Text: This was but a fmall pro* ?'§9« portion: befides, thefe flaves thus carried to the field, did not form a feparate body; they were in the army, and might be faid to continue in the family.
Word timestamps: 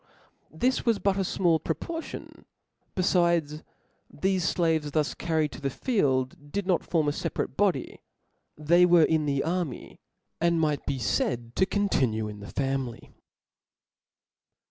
This 0.49 0.83
was 0.83 0.97
but 0.97 1.17
a 1.17 1.19
fmall 1.19 1.63
pro* 1.63 1.75
?'§9« 1.75 1.79
portion: 1.79 2.45
befides, 2.95 3.61
thefe 4.11 4.41
flaves 4.51 4.93
thus 4.93 5.13
carried 5.13 5.51
to 5.51 5.61
the 5.61 5.69
field, 5.69 6.51
did 6.51 6.65
not 6.65 6.83
form 6.83 7.07
a 7.07 7.11
feparate 7.11 7.55
body; 7.55 8.01
they 8.57 8.83
were 8.83 9.03
in 9.05 9.27
the 9.27 9.43
army, 9.43 9.99
and 10.39 10.59
might 10.59 10.83
be 10.87 10.97
faid 10.97 11.55
to 11.55 11.67
continue 11.67 12.27
in 12.27 12.39
the 12.39 12.49
family. 12.49 13.13